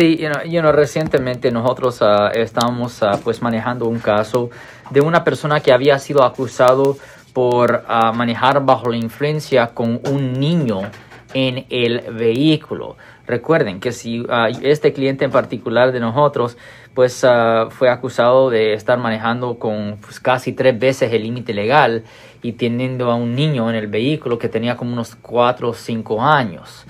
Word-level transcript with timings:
Sí, 0.00 0.18
recientemente 0.72 1.50
nosotros 1.50 2.00
uh, 2.00 2.30
estábamos 2.32 3.02
uh, 3.02 3.18
pues 3.22 3.42
manejando 3.42 3.84
un 3.84 3.98
caso 3.98 4.48
de 4.88 5.02
una 5.02 5.24
persona 5.24 5.60
que 5.60 5.74
había 5.74 5.98
sido 5.98 6.24
acusado 6.24 6.96
por 7.34 7.84
uh, 7.86 8.16
manejar 8.16 8.64
bajo 8.64 8.88
la 8.88 8.96
influencia 8.96 9.74
con 9.74 10.00
un 10.10 10.40
niño 10.40 10.80
en 11.34 11.66
el 11.68 12.00
vehículo. 12.12 12.96
Recuerden 13.26 13.78
que 13.78 13.92
si 13.92 14.24
este 14.62 14.94
cliente 14.94 15.26
en 15.26 15.30
particular 15.30 15.92
de 15.92 16.00
nosotros 16.00 16.56
pues 16.94 17.22
fue 17.68 17.90
acusado 17.90 18.48
de 18.48 18.72
estar 18.72 18.96
manejando 18.96 19.58
con 19.58 19.98
pues, 20.00 20.18
casi 20.18 20.54
tres 20.54 20.78
veces 20.78 21.12
el 21.12 21.24
límite 21.24 21.52
legal 21.52 22.04
y 22.40 22.52
teniendo 22.52 23.10
a 23.10 23.16
un 23.16 23.34
niño 23.34 23.68
en 23.68 23.76
el 23.76 23.86
vehículo 23.86 24.38
que 24.38 24.48
tenía 24.48 24.78
como 24.78 24.94
unos 24.94 25.14
cuatro 25.14 25.68
o 25.68 25.74
cinco 25.74 26.22
años. 26.22 26.86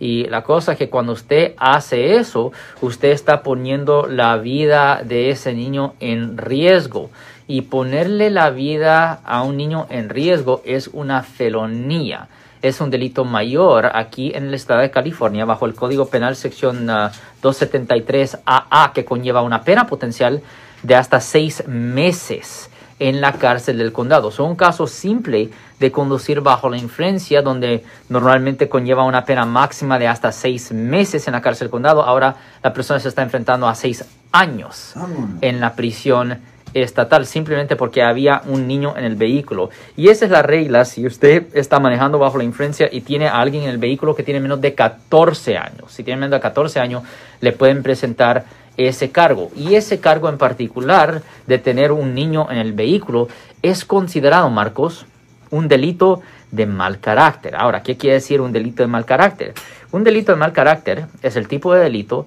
Y 0.00 0.24
la 0.24 0.42
cosa 0.42 0.72
es 0.72 0.78
que 0.78 0.88
cuando 0.88 1.12
usted 1.12 1.54
hace 1.56 2.16
eso, 2.16 2.52
usted 2.80 3.10
está 3.10 3.42
poniendo 3.42 4.06
la 4.06 4.36
vida 4.36 5.02
de 5.04 5.30
ese 5.30 5.54
niño 5.54 5.94
en 6.00 6.38
riesgo. 6.38 7.10
Y 7.46 7.62
ponerle 7.62 8.30
la 8.30 8.50
vida 8.50 9.20
a 9.24 9.42
un 9.42 9.56
niño 9.56 9.86
en 9.90 10.08
riesgo 10.08 10.62
es 10.64 10.88
una 10.88 11.22
felonía. 11.22 12.28
Es 12.62 12.80
un 12.80 12.90
delito 12.90 13.24
mayor 13.24 13.90
aquí 13.94 14.32
en 14.34 14.46
el 14.46 14.54
estado 14.54 14.80
de 14.80 14.90
California 14.90 15.44
bajo 15.44 15.66
el 15.66 15.74
Código 15.74 16.06
Penal 16.06 16.36
sección 16.36 16.86
273AA 16.86 18.40
ah, 18.46 18.92
que 18.94 19.04
conlleva 19.04 19.42
una 19.42 19.62
pena 19.62 19.88
potencial 19.88 20.42
de 20.84 20.94
hasta 20.94 21.20
seis 21.20 21.66
meses 21.66 22.70
en 23.08 23.20
la 23.20 23.32
cárcel 23.32 23.78
del 23.78 23.92
condado. 23.92 24.28
Es 24.28 24.38
un 24.38 24.54
caso 24.54 24.86
simple 24.86 25.50
de 25.80 25.90
conducir 25.90 26.40
bajo 26.40 26.70
la 26.70 26.76
influencia, 26.76 27.42
donde 27.42 27.84
normalmente 28.08 28.68
conlleva 28.68 29.04
una 29.04 29.24
pena 29.24 29.44
máxima 29.44 29.98
de 29.98 30.06
hasta 30.06 30.30
seis 30.30 30.70
meses 30.70 31.26
en 31.26 31.32
la 31.32 31.40
cárcel 31.40 31.66
del 31.66 31.72
condado. 31.72 32.02
Ahora 32.02 32.36
la 32.62 32.72
persona 32.72 33.00
se 33.00 33.08
está 33.08 33.22
enfrentando 33.22 33.66
a 33.66 33.74
seis 33.74 34.04
años 34.30 34.94
en 35.40 35.60
la 35.60 35.74
prisión 35.74 36.38
estatal 36.74 37.26
simplemente 37.26 37.76
porque 37.76 38.02
había 38.02 38.42
un 38.46 38.66
niño 38.66 38.94
en 38.96 39.04
el 39.04 39.16
vehículo. 39.16 39.70
Y 39.96 40.08
esa 40.08 40.24
es 40.24 40.30
la 40.30 40.42
regla 40.42 40.84
si 40.84 41.04
usted 41.06 41.46
está 41.54 41.80
manejando 41.80 42.18
bajo 42.18 42.38
la 42.38 42.44
influencia 42.44 42.88
y 42.90 43.02
tiene 43.02 43.26
a 43.26 43.40
alguien 43.40 43.64
en 43.64 43.70
el 43.70 43.78
vehículo 43.78 44.14
que 44.14 44.22
tiene 44.22 44.40
menos 44.40 44.60
de 44.60 44.74
14 44.74 45.56
años. 45.56 45.92
Si 45.92 46.04
tiene 46.04 46.20
menos 46.20 46.38
de 46.38 46.40
14 46.40 46.80
años, 46.80 47.02
le 47.40 47.52
pueden 47.52 47.82
presentar 47.82 48.44
ese 48.86 49.10
cargo. 49.10 49.50
Y 49.56 49.74
ese 49.74 50.00
cargo 50.00 50.28
en 50.28 50.38
particular 50.38 51.22
de 51.46 51.58
tener 51.58 51.92
un 51.92 52.14
niño 52.14 52.50
en 52.50 52.58
el 52.58 52.72
vehículo 52.72 53.28
es 53.62 53.84
considerado, 53.84 54.50
Marcos, 54.50 55.06
un 55.50 55.68
delito 55.68 56.22
de 56.50 56.66
mal 56.66 57.00
carácter. 57.00 57.56
Ahora, 57.56 57.82
¿qué 57.82 57.96
quiere 57.96 58.14
decir 58.14 58.40
un 58.40 58.52
delito 58.52 58.82
de 58.82 58.86
mal 58.86 59.04
carácter? 59.04 59.54
Un 59.90 60.04
delito 60.04 60.32
de 60.32 60.38
mal 60.38 60.52
carácter 60.52 61.06
es 61.22 61.36
el 61.36 61.48
tipo 61.48 61.74
de 61.74 61.82
delito 61.82 62.26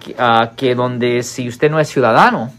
que, 0.00 0.14
ah, 0.18 0.52
donde 0.76 1.22
si 1.22 1.48
usted 1.48 1.70
no 1.70 1.80
es 1.80 1.88
ciudadano 1.88 2.52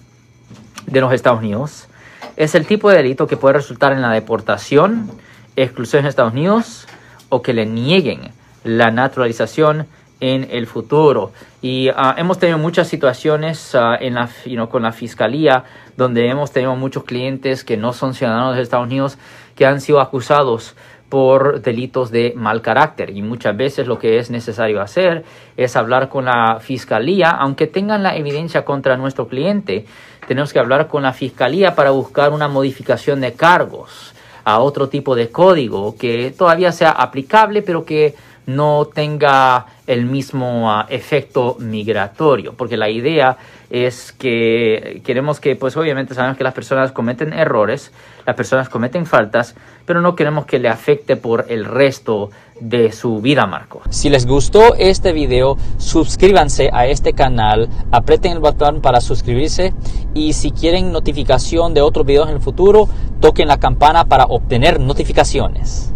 de 0.85 1.01
los 1.01 1.13
Estados 1.13 1.39
Unidos, 1.39 1.87
es 2.35 2.55
el 2.55 2.65
tipo 2.65 2.89
de 2.89 2.97
delito 2.97 3.27
que 3.27 3.37
puede 3.37 3.53
resultar 3.53 3.93
en 3.93 4.01
la 4.01 4.11
deportación, 4.11 5.09
exclusión 5.55 6.01
en 6.01 6.09
Estados 6.09 6.33
Unidos 6.33 6.87
o 7.29 7.41
que 7.41 7.53
le 7.53 7.65
nieguen 7.65 8.31
la 8.63 8.91
naturalización 8.91 9.87
en 10.19 10.47
el 10.51 10.67
futuro. 10.67 11.31
Y 11.61 11.89
ah, 11.89 12.15
hemos 12.17 12.39
tenido 12.39 12.57
muchas 12.57 12.87
situaciones 12.87 13.73
uh, 13.75 13.95
en 13.99 14.15
la, 14.15 14.29
con 14.69 14.83
la 14.83 14.91
fiscalía 14.91 15.63
donde 15.95 16.27
hemos 16.27 16.51
tenido 16.51 16.75
muchos 16.75 17.03
clientes 17.03 17.63
que 17.63 17.77
no 17.77 17.93
son 17.93 18.13
ciudadanos 18.13 18.55
de 18.55 18.61
Estados 18.61 18.85
Unidos 18.85 19.17
que 19.55 19.65
han 19.65 19.81
sido 19.81 19.99
acusados 19.99 20.75
por 21.09 21.61
delitos 21.61 22.11
de 22.11 22.33
mal 22.35 22.61
carácter. 22.61 23.11
Y 23.11 23.21
muchas 23.21 23.55
veces 23.55 23.87
lo 23.87 23.97
que 23.97 24.19
es 24.19 24.29
necesario 24.29 24.81
hacer 24.81 25.23
es 25.55 25.75
hablar 25.75 26.09
con 26.09 26.25
la 26.25 26.59
fiscalía 26.59 27.29
aunque 27.29 27.67
tengan 27.67 28.03
la 28.03 28.15
evidencia 28.15 28.65
contra 28.65 28.97
nuestro 28.97 29.27
cliente. 29.27 29.85
Tenemos 30.27 30.51
que 30.51 30.59
hablar 30.59 30.87
con 30.87 31.03
la 31.03 31.13
fiscalía 31.13 31.75
para 31.75 31.91
buscar 31.91 32.31
una 32.33 32.47
modificación 32.47 33.21
de 33.21 33.33
cargos 33.33 34.13
a 34.43 34.59
otro 34.59 34.89
tipo 34.89 35.15
de 35.15 35.29
código 35.29 35.95
que 35.97 36.33
todavía 36.37 36.71
sea 36.71 36.91
aplicable 36.91 37.61
pero 37.61 37.85
que 37.85 38.15
no 38.45 38.87
tenga 38.93 39.65
el 39.87 40.05
mismo 40.05 40.69
ah, 40.69 40.85
efecto 40.89 41.55
migratorio, 41.59 42.53
porque 42.53 42.77
la 42.77 42.89
idea 42.89 43.37
es 43.69 44.11
que 44.11 45.01
queremos 45.03 45.39
que, 45.39 45.55
pues 45.55 45.75
obviamente 45.75 46.13
sabemos 46.13 46.37
que 46.37 46.43
las 46.43 46.53
personas 46.53 46.91
cometen 46.91 47.33
errores, 47.33 47.91
las 48.25 48.35
personas 48.35 48.69
cometen 48.69 49.05
faltas, 49.05 49.55
pero 49.85 50.01
no 50.01 50.15
queremos 50.15 50.45
que 50.45 50.59
le 50.59 50.69
afecte 50.69 51.15
por 51.15 51.45
el 51.49 51.65
resto 51.65 52.29
de 52.59 52.91
su 52.91 53.21
vida, 53.21 53.45
Marco. 53.45 53.81
Si 53.89 54.09
les 54.09 54.25
gustó 54.25 54.75
este 54.75 55.13
video, 55.13 55.57
suscríbanse 55.77 56.69
a 56.73 56.87
este 56.87 57.13
canal, 57.13 57.69
aprieten 57.91 58.33
el 58.33 58.39
botón 58.39 58.81
para 58.81 59.01
suscribirse 59.01 59.73
y 60.13 60.33
si 60.33 60.51
quieren 60.51 60.91
notificación 60.91 61.73
de 61.73 61.81
otros 61.81 62.05
videos 62.05 62.29
en 62.29 62.35
el 62.35 62.41
futuro, 62.41 62.89
toquen 63.21 63.47
la 63.47 63.59
campana 63.59 64.05
para 64.05 64.25
obtener 64.25 64.79
notificaciones. 64.79 65.93